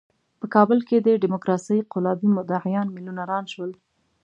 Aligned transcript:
په 0.39 0.45
کابل 0.55 0.79
کې 0.87 0.97
د 0.99 1.07
ډیموکراسۍ 1.23 1.79
قلابي 1.93 2.29
مدعیان 2.37 2.87
میلیونران 2.95 3.43
شول. 3.53 3.71